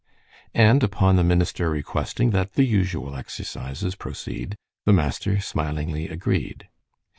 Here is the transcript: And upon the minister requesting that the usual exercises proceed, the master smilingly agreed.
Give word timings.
And 0.55 0.81
upon 0.81 1.15
the 1.15 1.23
minister 1.23 1.69
requesting 1.69 2.31
that 2.31 2.53
the 2.53 2.63
usual 2.65 3.15
exercises 3.15 3.93
proceed, 3.93 4.55
the 4.83 4.93
master 4.93 5.39
smilingly 5.39 6.09
agreed. 6.09 6.67